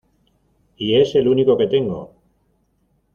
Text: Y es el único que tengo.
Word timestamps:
Y 0.77 0.95
es 0.95 1.13
el 1.13 1.27
único 1.27 1.55
que 1.55 1.67
tengo. 1.67 2.15